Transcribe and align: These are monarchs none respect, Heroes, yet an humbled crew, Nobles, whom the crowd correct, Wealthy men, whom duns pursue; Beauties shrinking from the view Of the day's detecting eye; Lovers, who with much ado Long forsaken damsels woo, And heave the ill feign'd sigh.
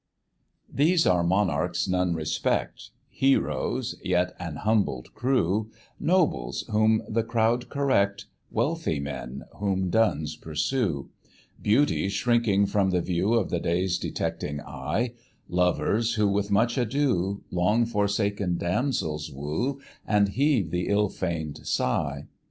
These 0.73 1.05
are 1.05 1.21
monarchs 1.23 1.87
none 1.87 2.15
respect, 2.15 2.89
Heroes, 3.09 3.93
yet 4.03 4.33
an 4.39 4.55
humbled 4.55 5.13
crew, 5.13 5.69
Nobles, 5.99 6.63
whom 6.71 7.03
the 7.07 7.21
crowd 7.21 7.69
correct, 7.69 8.25
Wealthy 8.49 8.99
men, 8.99 9.43
whom 9.57 9.91
duns 9.91 10.35
pursue; 10.37 11.11
Beauties 11.61 12.13
shrinking 12.13 12.65
from 12.65 12.89
the 12.89 12.99
view 13.01 13.35
Of 13.35 13.51
the 13.51 13.59
day's 13.59 13.99
detecting 13.99 14.59
eye; 14.61 15.13
Lovers, 15.47 16.15
who 16.15 16.27
with 16.27 16.49
much 16.49 16.79
ado 16.79 17.43
Long 17.51 17.85
forsaken 17.85 18.57
damsels 18.57 19.31
woo, 19.31 19.81
And 20.07 20.29
heave 20.29 20.71
the 20.71 20.87
ill 20.87 21.09
feign'd 21.09 21.67
sigh. 21.67 22.25